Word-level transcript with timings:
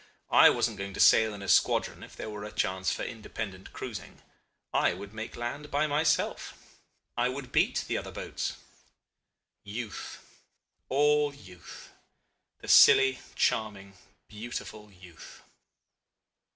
I 0.31 0.49
wasn't 0.49 0.79
going 0.79 0.95
to 0.95 0.99
sail 0.99 1.31
in 1.31 1.43
a 1.43 1.47
squadron 1.47 2.01
if 2.01 2.15
there 2.15 2.27
were 2.27 2.43
a 2.43 2.51
chance 2.51 2.91
for 2.91 3.03
independent 3.03 3.71
cruising. 3.71 4.23
I 4.73 4.95
would 4.95 5.13
make 5.13 5.35
land 5.35 5.69
by 5.69 5.85
myself. 5.85 6.57
I 7.15 7.29
would 7.29 7.51
beat 7.51 7.85
the 7.87 7.99
other 7.99 8.09
boats. 8.09 8.55
Youth! 9.63 10.25
All 10.89 11.35
youth! 11.35 11.91
The 12.61 12.67
silly, 12.67 13.19
charming, 13.35 13.93
beautiful 14.27 14.91
youth. 14.91 15.43